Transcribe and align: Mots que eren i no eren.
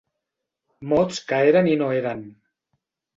Mots 0.93 1.19
que 1.31 1.41
eren 1.49 1.69
i 1.73 1.75
no 1.83 1.91
eren. 1.99 2.25